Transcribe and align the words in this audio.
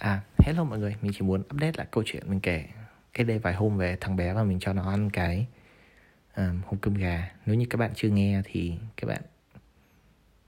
À, 0.00 0.20
hello 0.38 0.64
mọi 0.64 0.78
người, 0.78 0.96
mình 1.02 1.12
chỉ 1.14 1.20
muốn 1.22 1.40
update 1.40 1.72
lại 1.76 1.86
câu 1.90 2.04
chuyện 2.06 2.22
mình 2.26 2.40
kể 2.40 2.64
cách 3.14 3.26
đây 3.26 3.38
vài 3.38 3.54
hôm 3.54 3.76
về 3.76 3.96
thằng 4.00 4.16
bé 4.16 4.32
và 4.32 4.42
mình 4.42 4.58
cho 4.60 4.72
nó 4.72 4.90
ăn 4.90 5.10
cái 5.10 5.46
um, 6.36 6.60
hộp 6.66 6.80
cơm 6.80 6.94
gà. 6.94 7.30
Nếu 7.46 7.56
như 7.56 7.66
các 7.70 7.76
bạn 7.76 7.90
chưa 7.94 8.08
nghe 8.08 8.42
thì 8.44 8.74
các 8.96 9.06
bạn 9.08 9.22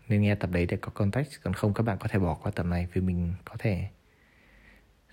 nên 0.09 0.23
nghe 0.23 0.35
tập 0.35 0.51
đấy 0.51 0.67
để 0.67 0.77
có 0.81 0.91
context, 0.95 1.31
còn 1.43 1.55
không 1.55 1.75
các 1.75 1.83
bạn 1.83 1.99
có 2.01 2.09
thể 2.09 2.19
bỏ 2.19 2.35
qua 2.35 2.53
tập 2.55 2.67
này 2.67 2.89
vì 2.93 3.01
mình 3.01 3.35
có 3.45 3.55
thể 3.59 3.89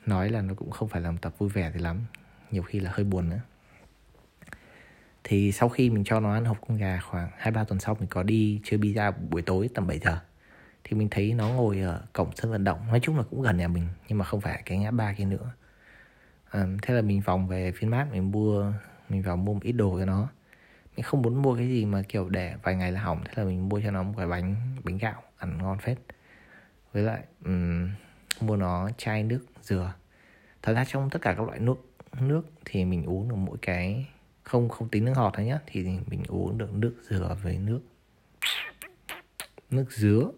nói 0.06 0.30
là 0.30 0.42
nó 0.42 0.54
cũng 0.54 0.72
không 0.72 0.90
phải 0.90 1.02
là 1.02 1.12
một 1.12 1.18
tập 1.22 1.34
vui 1.38 1.50
vẻ 1.50 1.72
thì 1.74 1.80
lắm, 1.80 2.06
nhiều 2.52 2.64
khi 2.64 2.80
là 2.80 2.92
hơi 2.94 3.04
buồn 3.04 3.30
nữa. 3.30 3.42
Thì 5.24 5.52
sau 5.52 5.70
khi 5.70 5.90
mình 5.90 6.04
cho 6.04 6.20
nó 6.20 6.34
ăn 6.34 6.46
hộp 6.46 6.58
cơm 6.68 6.78
gà 6.78 7.00
khoảng 7.00 7.30
2-3 7.40 7.66
tuần 7.66 7.80
sau 7.80 7.96
mình 8.00 8.10
có 8.10 8.24
đi 8.24 8.62
chơi 8.64 8.80
pizza 8.80 9.12
buổi 9.30 9.42
tối 9.42 9.70
tầm 9.74 9.88
7 9.88 10.00
giờ 10.00 10.20
thì 10.84 10.98
mình 10.98 11.08
thấy 11.12 11.34
nó 11.34 11.50
ngồi 11.50 11.80
ở 11.80 12.02
cổng 12.14 12.36
sân 12.36 12.52
vận 12.52 12.64
động. 12.64 12.88
Nói 12.88 13.00
chung 13.00 13.18
là 13.18 13.24
cũng 13.30 13.42
gần 13.42 13.58
nhà 13.58 13.68
mình 13.68 13.88
nhưng 14.08 14.18
mà 14.18 14.26
không 14.26 14.42
phải 14.42 14.62
cái 14.66 14.78
ngã 14.78 14.92
ba 14.92 15.14
kia 15.14 15.26
nữa. 15.26 15.52
À, 16.50 16.66
thế 16.82 16.94
là 16.94 17.02
mình 17.02 17.22
vòng 17.22 17.48
về 17.48 17.72
phiên 17.72 17.90
mát 17.90 18.08
mình 18.12 18.32
mua 18.32 18.74
mình 19.10 19.22
vào 19.22 19.38
mua 19.38 19.54
một 19.54 19.64
ít 19.64 19.72
đồ 19.72 20.00
cho 20.00 20.06
nó. 20.06 20.28
Mình 20.96 21.04
không 21.04 21.22
muốn 21.22 21.42
mua 21.42 21.56
cái 21.56 21.68
gì 21.68 21.86
mà 21.86 22.02
kiểu 22.10 22.30
để 22.30 22.56
vài 22.64 22.76
ngày 22.76 22.92
là 22.92 23.02
hỏng 23.02 23.24
thế 23.26 23.34
là 23.36 23.44
mình 23.44 23.70
mua 23.70 23.82
cho 23.84 23.92
nó 23.92 24.04
một 24.04 24.14
cái 24.18 24.28
bánh 24.28 24.56
bánh 24.84 24.98
gạo 24.98 25.24
ăn 25.38 25.58
ngon 25.58 25.78
phết. 25.80 25.98
Với 26.94 27.04
lại 27.04 27.24
um, 27.46 27.90
mua 28.42 28.56
nó 28.56 28.90
chai 28.98 29.24
nước 29.24 29.46
dừa. 29.62 29.94
Thật 30.62 30.74
ra 30.74 30.86
trong 30.88 31.10
tất 31.10 31.22
cả 31.22 31.34
các 31.34 31.48
loại 31.48 31.60
nước 31.60 31.76
nước 32.20 32.42
thì 32.66 32.86
mình 32.86 33.06
uống 33.06 33.30
được 33.30 33.36
mỗi 33.36 33.58
cái 33.62 34.08
không 34.44 34.70
không 34.70 34.90
tính 34.90 35.06
nước 35.06 35.14
ngọt 35.16 35.34
thôi 35.36 35.46
nhá. 35.46 35.60
Thì 35.68 35.84
mình 35.84 36.24
uống 36.28 36.58
được 36.58 36.74
nước 36.74 36.96
dừa 37.10 37.38
với 37.44 37.58
nước 37.58 37.82
nước 39.70 39.92
dứa 39.92 40.32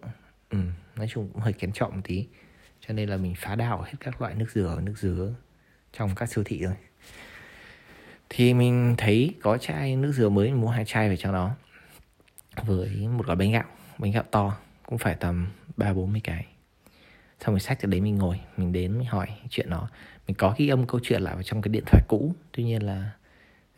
ừ, 0.51 0.57
nói 0.95 1.07
chung 1.09 1.29
cũng 1.33 1.41
hơi 1.41 1.53
kén 1.53 1.71
chọn 1.73 1.95
một 1.95 2.01
tí. 2.03 2.27
Cho 2.87 2.93
nên 2.93 3.09
là 3.09 3.17
mình 3.17 3.33
phá 3.37 3.55
đảo 3.55 3.81
hết 3.81 3.93
các 3.99 4.21
loại 4.21 4.35
nước 4.35 4.51
dừa 4.51 4.79
nước 4.83 4.97
dứa 4.97 5.33
trong 5.93 6.15
các 6.15 6.29
siêu 6.29 6.43
thị 6.43 6.63
rồi. 6.63 6.75
Thì 8.29 8.53
mình 8.53 8.95
thấy 8.97 9.35
có 9.41 9.57
chai 9.57 9.95
nước 9.95 10.11
dừa 10.11 10.29
mới 10.29 10.53
mua 10.53 10.67
hai 10.67 10.85
chai 10.85 11.09
về 11.09 11.17
cho 11.17 11.31
nó. 11.31 11.55
Với 12.65 13.07
một 13.07 13.25
gói 13.25 13.35
bánh 13.35 13.51
gạo 13.51 13.63
bánh 13.97 14.11
gạo 14.11 14.23
to 14.31 14.57
cũng 14.85 14.97
phải 14.97 15.15
tầm 15.15 15.47
ba 15.77 15.93
bốn 15.93 16.11
mươi 16.11 16.21
cái. 16.23 16.45
Xong 17.39 17.53
rồi 17.53 17.59
sách 17.59 17.81
ở 17.81 17.87
đấy 17.87 18.01
mình 18.01 18.15
ngồi 18.15 18.39
mình 18.57 18.71
đến 18.71 18.97
mình 18.97 19.07
hỏi 19.07 19.27
chuyện 19.49 19.69
nó. 19.69 19.89
Mình 20.27 20.35
có 20.37 20.55
ghi 20.57 20.67
âm 20.67 20.87
câu 20.87 20.99
chuyện 21.03 21.21
lại 21.21 21.33
vào 21.33 21.43
trong 21.43 21.61
cái 21.61 21.69
điện 21.69 21.83
thoại 21.85 22.03
cũ 22.07 22.35
tuy 22.51 22.63
nhiên 22.63 22.83
là 22.83 23.11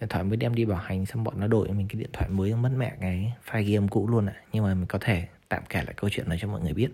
điện 0.03 0.09
thoại 0.09 0.23
mới 0.23 0.37
đem 0.37 0.55
đi 0.55 0.65
bảo 0.65 0.77
hành 0.77 1.05
xong 1.05 1.23
bọn 1.23 1.39
nó 1.39 1.47
đổi 1.47 1.69
mình 1.69 1.87
cái 1.87 1.99
điện 1.99 2.09
thoại 2.13 2.29
mới 2.29 2.55
mất 2.55 2.69
mẹ 2.77 2.95
cái 2.99 3.33
file 3.49 3.63
ghi 3.63 3.75
âm 3.75 3.87
cũ 3.87 4.07
luôn 4.07 4.25
ạ. 4.25 4.33
À. 4.35 4.43
nhưng 4.51 4.63
mà 4.63 4.73
mình 4.73 4.85
có 4.85 4.99
thể 5.01 5.27
tạm 5.49 5.63
kể 5.69 5.83
lại 5.83 5.93
câu 5.97 6.09
chuyện 6.09 6.29
này 6.29 6.37
cho 6.41 6.47
mọi 6.47 6.61
người 6.61 6.73
biết. 6.73 6.89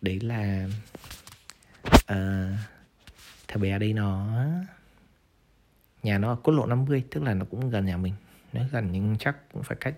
Đấy 0.00 0.20
là 0.20 0.68
uh, 1.88 2.58
thằng 3.48 3.60
bé 3.60 3.78
đây 3.78 3.92
nó 3.92 4.26
nhà 6.02 6.18
nó 6.18 6.28
ở 6.28 6.36
quốc 6.36 6.54
lộ 6.54 6.66
50 6.66 7.04
tức 7.10 7.22
là 7.22 7.34
nó 7.34 7.44
cũng 7.50 7.70
gần 7.70 7.86
nhà 7.86 7.96
mình. 7.96 8.14
Nó 8.52 8.60
gần 8.72 8.88
nhưng 8.92 9.16
chắc 9.18 9.52
cũng 9.52 9.62
phải 9.62 9.76
cách 9.80 9.94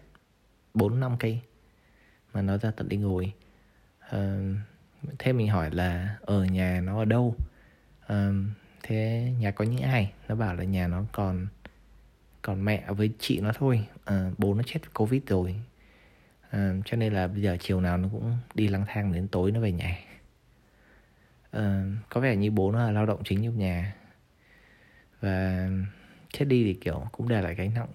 4 0.75 1.01
năm 1.01 1.17
cây 1.19 1.41
mà 2.35 2.43
nó 2.43 2.59
ra 2.59 2.71
tận 2.71 2.89
đi 2.89 2.97
ngồi. 2.97 3.33
Uh, 4.17 4.57
thế 5.19 5.33
mình 5.33 5.49
hỏi 5.49 5.71
là 5.71 6.17
ở 6.21 6.45
nhà 6.45 6.81
nó 6.81 6.99
ở 6.99 7.05
đâu? 7.05 7.37
Uh, 8.13 8.35
thế 8.83 9.33
nhà 9.39 9.51
có 9.51 9.65
những 9.65 9.83
ai? 9.83 10.13
Nó 10.29 10.35
bảo 10.35 10.55
là 10.55 10.65
nhà 10.65 10.89
nó 10.89 11.05
còn 11.13 11.47
còn 12.45 12.65
mẹ 12.65 12.85
với 12.89 13.11
chị 13.19 13.41
nó 13.41 13.53
thôi. 13.55 13.87
À, 14.05 14.31
bố 14.39 14.55
nó 14.55 14.63
chết 14.67 14.95
covid 14.95 15.23
rồi. 15.27 15.55
À, 16.51 16.75
cho 16.85 16.97
nên 16.97 17.13
là 17.13 17.27
bây 17.29 17.43
giờ 17.43 17.57
chiều 17.61 17.81
nào 17.81 17.99
nó 17.99 18.09
cũng 18.13 18.37
đi 18.55 18.69
lang 18.69 18.85
thang 18.89 19.13
đến 19.13 19.29
tối 19.29 19.53
nó 19.53 19.61
về 19.61 19.73
nhà. 19.73 19.99
À, 21.51 21.85
có 22.09 22.21
vẻ 22.21 22.37
như 22.37 22.51
bố 22.51 22.73
nó 22.73 22.79
là 22.79 22.91
lao 22.91 23.07
động 23.07 23.23
chính 23.25 23.45
trong 23.45 23.59
nhà. 23.59 23.95
Và 25.21 25.69
chết 26.33 26.45
đi 26.45 26.65
thì 26.65 26.75
kiểu 26.75 27.07
cũng 27.13 27.29
để 27.29 27.43
lại 27.43 27.55
gánh 27.55 27.75
nặng 27.75 27.89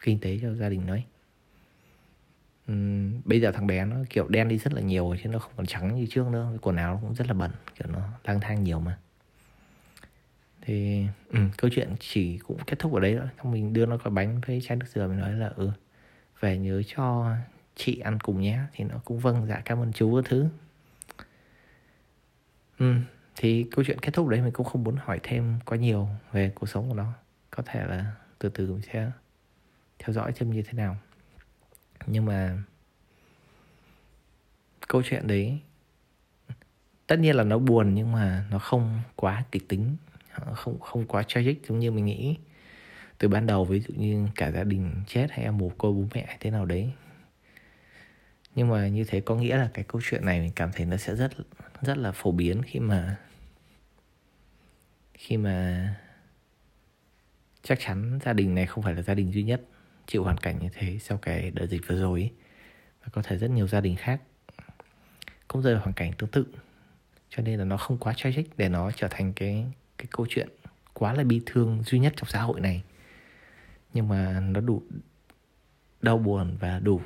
kinh 0.00 0.20
tế 0.20 0.38
cho 0.42 0.54
gia 0.54 0.68
đình 0.68 0.86
đấy. 0.86 1.04
Uhm, 2.72 3.20
bây 3.24 3.40
giờ 3.40 3.52
thằng 3.52 3.66
bé 3.66 3.84
nó 3.84 3.96
kiểu 4.10 4.28
đen 4.28 4.48
đi 4.48 4.58
rất 4.58 4.72
là 4.72 4.80
nhiều 4.80 5.16
chứ 5.22 5.28
nó 5.28 5.38
không 5.38 5.52
còn 5.56 5.66
trắng 5.66 5.96
như 5.96 6.06
trước 6.10 6.26
nữa. 6.26 6.52
Quần 6.62 6.76
áo 6.76 6.94
nó 6.94 7.00
cũng 7.00 7.14
rất 7.14 7.26
là 7.26 7.34
bẩn 7.34 7.50
kiểu 7.74 7.88
nó 7.92 8.08
lang 8.24 8.40
thang 8.40 8.64
nhiều 8.64 8.80
mà 8.80 8.98
thì 10.70 11.06
ừ, 11.28 11.38
câu 11.56 11.70
chuyện 11.74 11.94
chỉ 12.00 12.38
cũng 12.38 12.58
kết 12.66 12.78
thúc 12.78 12.94
ở 12.94 13.00
đấy 13.00 13.16
thôi. 13.18 13.28
Xong 13.38 13.52
mình 13.52 13.72
đưa 13.72 13.86
nó 13.86 13.96
cái 13.96 14.10
bánh 14.10 14.40
với 14.46 14.60
chai 14.60 14.76
nước 14.76 14.86
dừa 14.88 15.08
mình 15.08 15.18
nói 15.18 15.32
là 15.32 15.52
ừ 15.56 15.70
về 16.40 16.58
nhớ 16.58 16.82
cho 16.82 17.34
chị 17.76 17.98
ăn 17.98 18.18
cùng 18.20 18.40
nhé. 18.40 18.60
Thì 18.72 18.84
nó 18.84 18.94
cũng 19.04 19.18
vâng 19.18 19.46
dạ 19.46 19.62
cảm 19.64 19.78
ơn 19.78 19.92
chú 19.92 20.16
các 20.16 20.24
thứ. 20.30 20.48
Ừ, 22.78 22.94
thì 23.36 23.66
câu 23.70 23.84
chuyện 23.84 23.98
kết 23.98 24.14
thúc 24.14 24.28
đấy 24.28 24.40
mình 24.40 24.52
cũng 24.52 24.66
không 24.66 24.84
muốn 24.84 24.96
hỏi 24.96 25.20
thêm 25.22 25.58
quá 25.64 25.78
nhiều 25.78 26.08
về 26.32 26.52
cuộc 26.54 26.66
sống 26.66 26.88
của 26.88 26.94
nó. 26.94 27.12
Có 27.50 27.62
thể 27.66 27.86
là 27.86 28.12
từ 28.38 28.48
từ 28.48 28.72
mình 28.72 28.82
sẽ 28.92 29.10
theo 29.98 30.12
dõi 30.12 30.32
thêm 30.34 30.50
như 30.50 30.62
thế 30.62 30.72
nào. 30.72 30.96
Nhưng 32.06 32.24
mà 32.24 32.58
câu 34.88 35.02
chuyện 35.04 35.26
đấy 35.26 35.60
tất 37.06 37.18
nhiên 37.18 37.36
là 37.36 37.44
nó 37.44 37.58
buồn 37.58 37.94
nhưng 37.94 38.12
mà 38.12 38.44
nó 38.50 38.58
không 38.58 39.00
quá 39.16 39.44
kịch 39.52 39.68
tính 39.68 39.96
không 40.54 40.80
không 40.80 41.06
quá 41.06 41.22
tragic 41.22 41.66
giống 41.68 41.78
như 41.78 41.90
mình 41.90 42.04
nghĩ. 42.04 42.36
Từ 43.18 43.28
ban 43.28 43.46
đầu 43.46 43.64
ví 43.64 43.80
dụ 43.80 43.94
như 43.94 44.26
cả 44.34 44.50
gia 44.50 44.64
đình 44.64 44.90
chết 45.06 45.26
hay 45.30 45.44
em 45.44 45.58
mồ 45.58 45.68
côi 45.68 45.92
bố 45.92 46.04
mẹ 46.14 46.36
thế 46.40 46.50
nào 46.50 46.66
đấy. 46.66 46.92
Nhưng 48.54 48.68
mà 48.68 48.88
như 48.88 49.04
thế 49.04 49.20
có 49.20 49.36
nghĩa 49.36 49.56
là 49.56 49.70
cái 49.74 49.84
câu 49.88 50.00
chuyện 50.04 50.24
này 50.24 50.40
mình 50.40 50.52
cảm 50.56 50.70
thấy 50.72 50.86
nó 50.86 50.96
sẽ 50.96 51.14
rất 51.16 51.32
rất 51.82 51.98
là 51.98 52.12
phổ 52.12 52.32
biến 52.32 52.62
khi 52.62 52.80
mà 52.80 53.16
khi 55.14 55.36
mà 55.36 55.88
chắc 57.62 57.78
chắn 57.80 58.18
gia 58.24 58.32
đình 58.32 58.54
này 58.54 58.66
không 58.66 58.84
phải 58.84 58.94
là 58.94 59.02
gia 59.02 59.14
đình 59.14 59.32
duy 59.32 59.42
nhất 59.42 59.62
chịu 60.06 60.24
hoàn 60.24 60.36
cảnh 60.36 60.58
như 60.58 60.68
thế 60.72 60.98
sau 61.00 61.18
cái 61.18 61.50
đợt 61.50 61.66
dịch 61.66 61.80
vừa 61.86 61.96
rồi 62.00 62.20
ấy. 62.20 62.30
và 63.02 63.08
có 63.12 63.22
thể 63.22 63.38
rất 63.38 63.50
nhiều 63.50 63.68
gia 63.68 63.80
đình 63.80 63.96
khác 63.96 64.20
cũng 65.48 65.62
rơi 65.62 65.74
vào 65.74 65.82
hoàn 65.82 65.94
cảnh 65.94 66.12
tương 66.18 66.30
tự. 66.30 66.46
Cho 67.28 67.42
nên 67.42 67.58
là 67.58 67.64
nó 67.64 67.76
không 67.76 67.98
quá 67.98 68.14
tragic 68.16 68.56
để 68.56 68.68
nó 68.68 68.90
trở 68.90 69.08
thành 69.10 69.32
cái 69.32 69.66
cái 70.00 70.06
câu 70.10 70.26
chuyện 70.28 70.48
quá 70.92 71.12
là 71.12 71.24
bi 71.24 71.40
thương 71.46 71.82
duy 71.86 71.98
nhất 71.98 72.12
trong 72.16 72.28
xã 72.28 72.42
hội 72.42 72.60
này. 72.60 72.82
Nhưng 73.94 74.08
mà 74.08 74.40
nó 74.40 74.60
đủ 74.60 74.82
đau 76.02 76.18
buồn 76.18 76.56
và 76.60 76.78
đủ 76.78 77.00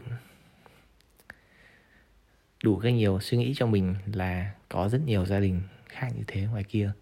đủ 2.64 2.76
cái 2.76 2.92
nhiều 2.92 3.20
suy 3.20 3.38
nghĩ 3.38 3.54
cho 3.56 3.66
mình 3.66 3.94
là 4.06 4.54
có 4.68 4.88
rất 4.88 5.00
nhiều 5.06 5.26
gia 5.26 5.40
đình 5.40 5.62
khác 5.88 6.08
như 6.16 6.24
thế 6.26 6.42
ngoài 6.42 6.64
kia. 6.64 6.92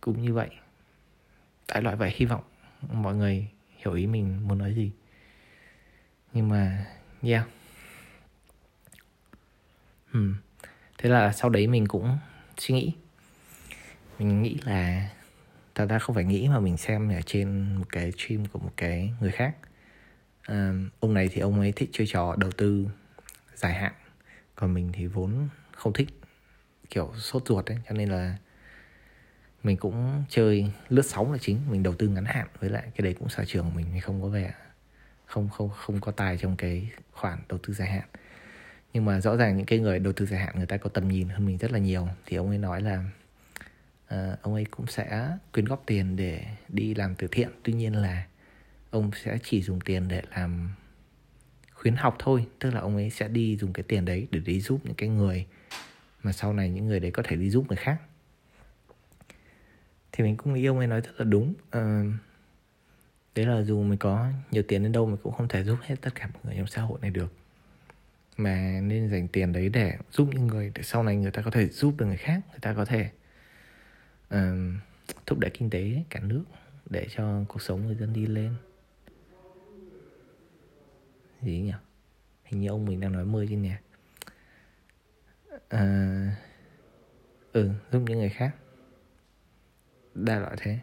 Cũng 0.00 0.22
như 0.22 0.34
vậy, 0.34 0.50
đại 1.68 1.82
loại 1.82 1.96
vậy, 1.96 2.12
hy 2.16 2.26
vọng 2.26 2.42
mọi 2.92 3.14
người 3.14 3.48
hiểu 3.76 3.94
ý 3.94 4.06
mình 4.06 4.48
muốn 4.48 4.58
nói 4.58 4.74
gì. 4.74 4.90
Nhưng 6.32 6.48
mà, 6.48 6.86
yeah. 7.22 7.48
Hmm. 10.10 10.34
thế 10.98 11.10
là 11.10 11.32
sau 11.32 11.50
đấy 11.50 11.66
mình 11.66 11.86
cũng 11.86 12.18
suy 12.58 12.74
nghĩ 12.74 12.92
mình 14.18 14.42
nghĩ 14.42 14.58
là 14.64 15.10
thật 15.74 15.86
ra 15.86 15.98
không 15.98 16.14
phải 16.14 16.24
nghĩ 16.24 16.48
mà 16.48 16.60
mình 16.60 16.76
xem 16.76 17.08
ở 17.08 17.20
trên 17.26 17.76
một 17.76 17.86
cái 17.92 18.12
stream 18.12 18.46
của 18.46 18.58
một 18.58 18.72
cái 18.76 19.12
người 19.20 19.30
khác. 19.30 19.56
À, 20.42 20.72
ông 21.00 21.14
này 21.14 21.28
thì 21.32 21.40
ông 21.40 21.60
ấy 21.60 21.72
thích 21.72 21.90
chơi 21.92 22.06
trò 22.06 22.36
đầu 22.36 22.50
tư 22.50 22.88
dài 23.54 23.74
hạn 23.74 23.92
còn 24.54 24.74
mình 24.74 24.90
thì 24.92 25.06
vốn 25.06 25.48
không 25.72 25.92
thích 25.92 26.08
kiểu 26.90 27.12
sốt 27.16 27.42
ruột 27.46 27.66
ấy 27.66 27.78
cho 27.88 27.94
nên 27.94 28.08
là 28.08 28.36
mình 29.62 29.76
cũng 29.76 30.24
chơi 30.28 30.70
lướt 30.88 31.06
sóng 31.06 31.32
là 31.32 31.38
chính 31.40 31.60
mình 31.70 31.82
đầu 31.82 31.94
tư 31.94 32.08
ngắn 32.08 32.24
hạn 32.24 32.46
với 32.60 32.70
lại 32.70 32.82
cái 32.82 33.04
đấy 33.04 33.14
cũng 33.18 33.28
sở 33.28 33.44
trường 33.44 33.64
của 33.64 33.76
mình 33.76 33.86
thì 33.94 34.00
không 34.00 34.22
có 34.22 34.28
vẻ 34.28 34.54
không 35.26 35.48
không 35.48 35.70
không 35.70 36.00
có 36.00 36.12
tài 36.12 36.38
trong 36.38 36.56
cái 36.56 36.90
khoản 37.12 37.38
đầu 37.48 37.58
tư 37.62 37.74
dài 37.74 37.88
hạn. 37.88 38.08
Nhưng 38.92 39.04
mà 39.04 39.20
rõ 39.20 39.36
ràng 39.36 39.56
những 39.56 39.66
cái 39.66 39.78
người 39.78 39.98
đầu 39.98 40.12
tư 40.12 40.26
dài 40.26 40.40
hạn 40.40 40.54
người 40.56 40.66
ta 40.66 40.76
có 40.76 40.90
tầm 40.90 41.08
nhìn 41.08 41.28
hơn 41.28 41.46
mình 41.46 41.58
rất 41.58 41.72
là 41.72 41.78
nhiều. 41.78 42.08
Thì 42.26 42.36
ông 42.36 42.48
ấy 42.48 42.58
nói 42.58 42.82
là 42.82 43.04
Ờ, 44.14 44.36
ông 44.42 44.54
ấy 44.54 44.64
cũng 44.70 44.86
sẽ 44.86 45.36
quyên 45.52 45.64
góp 45.64 45.82
tiền 45.86 46.16
để 46.16 46.44
đi 46.68 46.94
làm 46.94 47.14
từ 47.14 47.28
thiện. 47.30 47.48
Tuy 47.62 47.72
nhiên 47.72 47.94
là 47.94 48.26
ông 48.90 49.10
sẽ 49.24 49.38
chỉ 49.42 49.62
dùng 49.62 49.80
tiền 49.80 50.08
để 50.08 50.22
làm 50.36 50.74
khuyến 51.72 51.96
học 51.96 52.16
thôi. 52.18 52.46
Tức 52.58 52.70
là 52.70 52.80
ông 52.80 52.96
ấy 52.96 53.10
sẽ 53.10 53.28
đi 53.28 53.56
dùng 53.56 53.72
cái 53.72 53.82
tiền 53.82 54.04
đấy 54.04 54.26
để 54.30 54.40
đi 54.40 54.60
giúp 54.60 54.80
những 54.84 54.94
cái 54.94 55.08
người 55.08 55.46
mà 56.22 56.32
sau 56.32 56.52
này 56.52 56.70
những 56.70 56.86
người 56.86 57.00
đấy 57.00 57.10
có 57.10 57.22
thể 57.26 57.36
đi 57.36 57.50
giúp 57.50 57.64
người 57.68 57.76
khác. 57.76 58.00
Thì 60.12 60.24
mình 60.24 60.36
cũng 60.36 60.54
nghĩ 60.54 60.66
ông 60.66 60.78
ấy 60.78 60.86
nói 60.86 61.00
rất 61.00 61.12
là 61.16 61.24
đúng. 61.24 61.54
À, 61.70 62.04
đấy 63.34 63.46
là 63.46 63.62
dù 63.62 63.82
mình 63.82 63.98
có 63.98 64.26
nhiều 64.50 64.62
tiền 64.68 64.82
đến 64.82 64.92
đâu 64.92 65.06
mình 65.06 65.18
cũng 65.22 65.32
không 65.32 65.48
thể 65.48 65.64
giúp 65.64 65.78
hết 65.82 65.96
tất 66.00 66.14
cả 66.14 66.28
mọi 66.34 66.42
người 66.44 66.54
trong 66.56 66.66
xã 66.66 66.82
hội 66.82 66.98
này 67.02 67.10
được. 67.10 67.32
Mà 68.36 68.80
nên 68.82 69.10
dành 69.10 69.28
tiền 69.28 69.52
đấy 69.52 69.68
để 69.68 69.96
giúp 70.10 70.28
những 70.32 70.46
người 70.46 70.72
để 70.74 70.82
sau 70.82 71.02
này 71.02 71.16
người 71.16 71.30
ta 71.30 71.42
có 71.42 71.50
thể 71.50 71.68
giúp 71.68 71.94
được 71.98 72.06
người 72.06 72.16
khác 72.16 72.40
người 72.50 72.60
ta 72.60 72.74
có 72.74 72.84
thể 72.84 73.10
thúc 75.26 75.38
đẩy 75.38 75.50
kinh 75.50 75.70
tế 75.70 76.02
cả 76.10 76.20
nước 76.20 76.44
để 76.90 77.06
cho 77.10 77.44
cuộc 77.48 77.62
sống 77.62 77.86
người 77.86 77.94
dân 77.94 78.12
đi 78.12 78.26
lên. 78.26 78.54
Gì 81.42 81.60
nhỉ? 81.60 81.72
Hình 82.44 82.60
như 82.60 82.68
ông 82.68 82.84
mình 82.84 83.00
đang 83.00 83.12
nói 83.12 83.24
mơ 83.24 83.46
trên 83.48 83.62
nhà 83.62 83.80
à, 85.68 85.78
ờ, 87.52 87.60
ừ 87.60 87.70
giúp 87.92 88.02
những 88.06 88.18
người 88.18 88.28
khác. 88.28 88.56
Đa 90.14 90.38
loại 90.38 90.56
thế. 90.58 90.78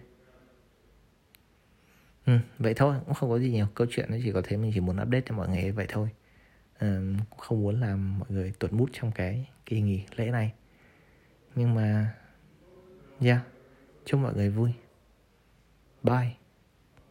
Ừ, 2.25 2.37
vậy 2.59 2.73
thôi 2.73 2.95
cũng 3.05 3.13
không 3.13 3.29
có 3.29 3.39
gì 3.39 3.51
nhiều. 3.51 3.67
Câu 3.75 3.87
chuyện 3.89 4.11
nó 4.11 4.17
chỉ 4.23 4.31
có 4.31 4.41
thế 4.45 4.57
mình 4.57 4.71
chỉ 4.73 4.79
muốn 4.79 5.01
update 5.01 5.21
cho 5.25 5.35
mọi 5.35 5.49
người 5.49 5.71
vậy 5.71 5.85
thôi. 5.89 6.09
À, 6.77 6.99
không 7.37 7.61
muốn 7.61 7.81
làm 7.81 8.19
mọi 8.19 8.29
người 8.31 8.53
tuột 8.59 8.73
mút 8.73 8.89
trong 8.93 9.11
cái 9.11 9.49
kỳ 9.65 9.81
nghỉ 9.81 10.03
lễ 10.15 10.31
này. 10.31 10.53
Nhưng 11.55 11.75
mà 11.75 12.15
yeah 13.21 13.41
chúc 14.05 14.19
mọi 14.19 14.33
người 14.35 14.49
vui. 14.49 14.71
Bye. 16.03 16.40